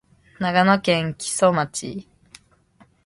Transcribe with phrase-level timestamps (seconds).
[0.39, 2.07] 長野県木曽町